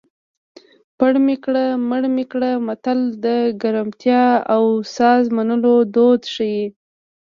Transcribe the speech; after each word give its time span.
پړ 0.97 1.13
مې 1.25 1.35
کړه 1.43 1.65
مړ 1.89 2.03
مې 2.15 2.25
کړه 2.31 2.51
متل 2.67 2.99
د 3.25 3.27
ګرمتیا 3.61 4.23
او 4.53 4.63
سزا 4.95 5.13
منلو 5.35 5.73
دود 5.93 6.21
ښيي 6.33 6.63